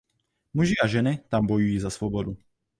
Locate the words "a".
0.83-0.87